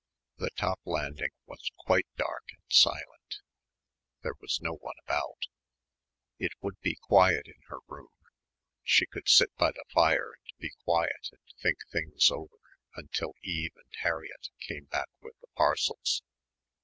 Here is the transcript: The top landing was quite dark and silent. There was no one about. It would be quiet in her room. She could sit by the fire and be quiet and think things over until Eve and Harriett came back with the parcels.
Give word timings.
The 0.37 0.49
top 0.57 0.79
landing 0.83 1.29
was 1.45 1.69
quite 1.77 2.07
dark 2.15 2.45
and 2.53 2.63
silent. 2.69 3.41
There 4.23 4.33
was 4.39 4.59
no 4.59 4.73
one 4.73 4.95
about. 5.05 5.43
It 6.39 6.53
would 6.59 6.79
be 6.79 6.95
quiet 6.99 7.45
in 7.45 7.61
her 7.67 7.77
room. 7.85 8.09
She 8.81 9.05
could 9.05 9.29
sit 9.29 9.53
by 9.57 9.69
the 9.73 9.85
fire 9.93 10.31
and 10.33 10.57
be 10.57 10.71
quiet 10.85 11.29
and 11.31 11.41
think 11.61 11.77
things 11.91 12.31
over 12.31 12.57
until 12.95 13.35
Eve 13.43 13.73
and 13.75 13.93
Harriett 13.99 14.49
came 14.67 14.85
back 14.85 15.09
with 15.21 15.37
the 15.39 15.51
parcels. 15.55 16.23